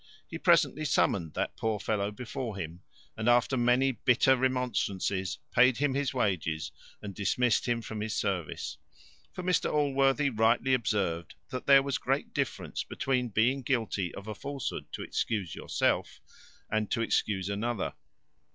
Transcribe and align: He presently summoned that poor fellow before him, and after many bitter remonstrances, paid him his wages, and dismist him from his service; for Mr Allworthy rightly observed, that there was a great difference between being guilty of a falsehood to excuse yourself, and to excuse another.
He 0.27 0.39
presently 0.39 0.83
summoned 0.83 1.35
that 1.35 1.55
poor 1.55 1.79
fellow 1.79 2.09
before 2.09 2.55
him, 2.57 2.81
and 3.15 3.29
after 3.29 3.55
many 3.55 3.91
bitter 3.91 4.35
remonstrances, 4.35 5.37
paid 5.51 5.77
him 5.77 5.93
his 5.93 6.11
wages, 6.11 6.71
and 7.03 7.13
dismist 7.13 7.67
him 7.67 7.83
from 7.83 8.01
his 8.01 8.15
service; 8.15 8.79
for 9.31 9.43
Mr 9.43 9.71
Allworthy 9.71 10.31
rightly 10.31 10.73
observed, 10.73 11.35
that 11.51 11.67
there 11.67 11.83
was 11.83 11.97
a 11.97 11.99
great 11.99 12.33
difference 12.33 12.83
between 12.83 13.29
being 13.29 13.61
guilty 13.61 14.11
of 14.15 14.27
a 14.27 14.33
falsehood 14.33 14.91
to 14.93 15.03
excuse 15.03 15.53
yourself, 15.53 16.19
and 16.71 16.89
to 16.89 17.01
excuse 17.03 17.47
another. 17.47 17.93